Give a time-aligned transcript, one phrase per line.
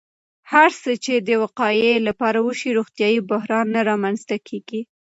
[0.51, 4.81] هره هڅه چې د وقایې لپاره وشي، روغتیایي بحران نه رامنځته کېږي.